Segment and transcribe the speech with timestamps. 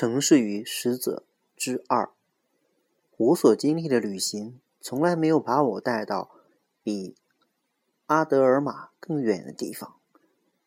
[0.00, 1.24] 城市与使者
[1.56, 2.12] 之二。
[3.16, 6.30] 我所经历的旅行，从来没有把我带到
[6.84, 7.16] 比
[8.06, 9.96] 阿德尔玛更远的地方。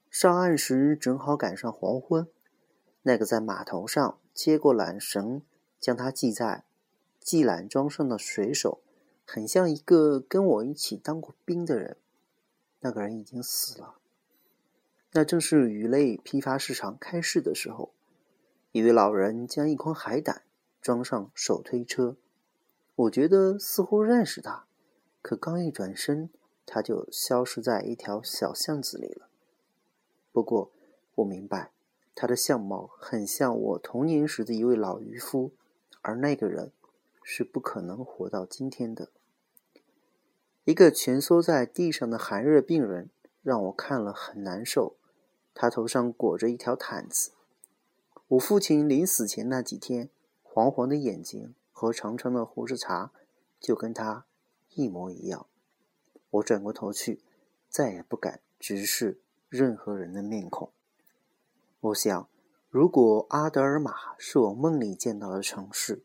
[0.09, 2.28] 上岸时正好赶上黄昏，
[3.04, 5.41] 那个在码头上接过缆绳，
[5.79, 6.66] 将它系在
[7.21, 8.82] 系缆桩上的水手，
[9.25, 11.95] 很像一个跟我一起当过兵的人。
[12.82, 13.95] 那个人已经死了。
[15.13, 17.93] 那正是鱼类批发市场开市的时候。
[18.74, 20.43] 一位老人将一筐海胆
[20.82, 22.16] 装上手推车，
[22.96, 24.66] 我觉得似乎认识他，
[25.21, 26.29] 可刚一转身，
[26.66, 29.28] 他就消失在一条小巷子里了。
[30.32, 30.71] 不过，
[31.15, 31.71] 我明白，
[32.16, 35.52] 他的相貌很像我童年时的一位老渔夫，
[36.02, 36.72] 而那个人
[37.22, 39.09] 是不可能活到今天的。
[40.64, 43.09] 一个蜷缩在地上的寒热病人
[43.44, 44.95] 让我看了很难受，
[45.53, 47.31] 他头上裹着一条毯子。
[48.31, 50.10] 我父亲临死前那几天，
[50.42, 53.12] 黄黄的眼睛和长长的胡子茬，
[53.60, 54.26] 就跟他
[54.73, 55.48] 一模一样。
[56.30, 57.22] 我转过头去，
[57.68, 60.72] 再也不敢直视任何人的面孔。
[61.82, 62.30] 我想，
[62.70, 66.02] 如果阿德尔玛是我梦里见到的城市，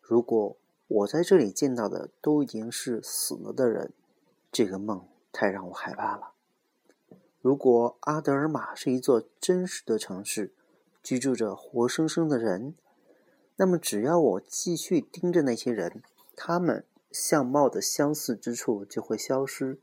[0.00, 0.56] 如果
[0.88, 3.92] 我在这里见到的都已经是死了的人，
[4.50, 6.32] 这个梦太让我害怕了。
[7.42, 10.54] 如果阿德尔玛是一座真实的城市，
[11.06, 12.74] 居住着活生生的人，
[13.54, 16.02] 那么只要我继续盯着那些人，
[16.34, 19.78] 他们相貌的相似之处就会消失，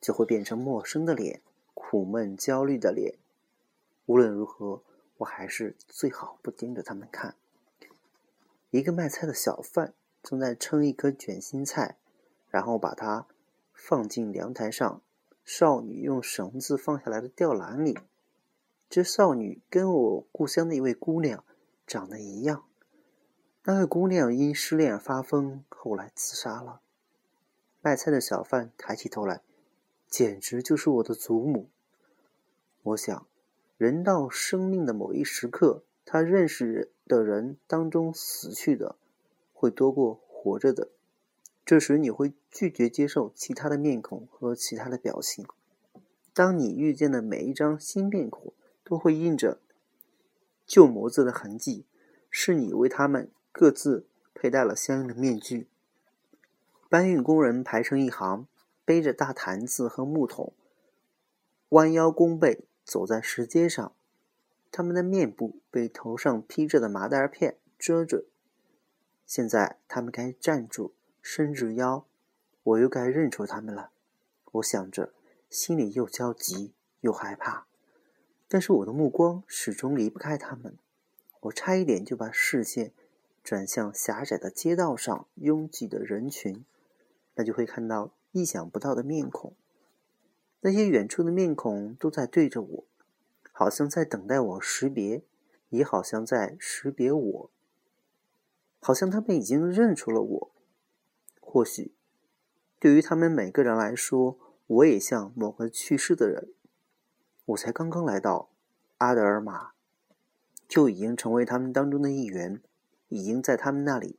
[0.00, 1.40] 就会变成陌生的脸，
[1.74, 3.14] 苦闷焦虑的脸。
[4.06, 4.82] 无论如何，
[5.18, 7.36] 我还是最好不盯着他们看。
[8.70, 11.98] 一个卖菜的小贩正在称一颗卷心菜，
[12.50, 13.28] 然后把它
[13.72, 15.00] 放进凉台上
[15.44, 17.96] 少女用绳子放下来的吊篮里。
[18.88, 21.44] 这少女跟我故乡的一位姑娘
[21.86, 22.64] 长得一样。
[23.64, 26.80] 那位姑娘因失恋而发疯，后来自杀了。
[27.80, 29.42] 卖菜的小贩抬起头来，
[30.06, 31.68] 简直就是我的祖母。
[32.82, 33.26] 我想，
[33.76, 38.96] 人到生命的某一时刻，他认识的人当中死去的
[39.52, 40.90] 会多过活着的。
[41.64, 45.46] 这时，你会拒绝接受其他的面孔和其他的表情。
[46.34, 48.52] 当你遇见的每一张新面孔，
[48.84, 49.58] 都会印着
[50.66, 51.86] 旧模子的痕迹，
[52.30, 55.68] 是你为他们各自佩戴了相应的面具。
[56.88, 58.46] 搬运工人排成一行，
[58.84, 60.52] 背着大坛子和木桶，
[61.70, 63.92] 弯腰弓背走在石阶上，
[64.70, 68.26] 他们的面部被头上披着的麻袋片遮着。
[69.26, 70.92] 现在他们该站住，
[71.22, 72.06] 伸直腰，
[72.62, 73.90] 我又该认出他们了。
[74.52, 75.14] 我想着，
[75.48, 77.66] 心里又焦急又害怕。
[78.54, 80.78] 但是我的目光始终离不开他们，
[81.40, 82.92] 我差一点就把视线
[83.42, 86.64] 转向狭窄的街道上拥挤的人群，
[87.34, 89.54] 那就会看到意想不到的面孔。
[90.60, 92.84] 那些远处的面孔都在对着我，
[93.50, 95.24] 好像在等待我识别，
[95.70, 97.50] 也好像在识别我，
[98.78, 100.50] 好像他们已经认出了我。
[101.40, 101.90] 或许，
[102.78, 104.38] 对于他们每个人来说，
[104.68, 106.53] 我也像某个去世的人。
[107.46, 108.48] 我才刚刚来到
[108.96, 109.72] 阿德尔玛，
[110.66, 112.62] 就已经成为他们当中的一员，
[113.08, 114.16] 已经在他们那里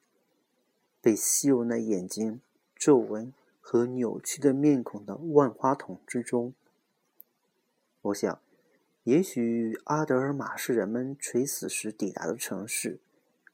[1.01, 2.39] 被吸入那眼睛、
[2.75, 6.53] 皱纹和扭曲的面孔的万花筒之中。
[8.03, 8.39] 我想，
[9.05, 12.99] 也许阿德尔玛是人们垂死时抵达的城市，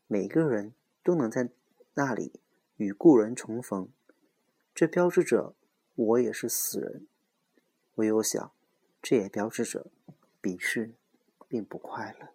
[0.08, 1.48] 每个人都能在
[1.94, 2.34] 那里
[2.76, 3.88] 与故人重逢，
[4.76, 5.56] 这标志着
[5.96, 7.08] 我也是死人。
[7.96, 8.52] 我又想。
[9.02, 9.88] 这也标志着，
[10.42, 10.94] 鄙视
[11.48, 12.30] 并不快乐。